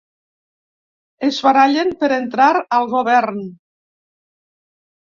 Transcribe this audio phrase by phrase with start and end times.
[1.27, 3.41] Es barallen per entrar al govern.